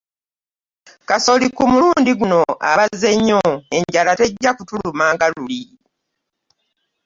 Kasooli 1.07 1.47
ku 1.57 1.63
mulundi 1.71 2.11
guno 2.19 2.39
abaze 2.69 3.09
nnyo 3.17 3.41
enjala 3.77 4.11
tejja 4.19 4.51
kutuluma 4.57 5.05
nga 5.13 5.27
luli. 5.33 5.61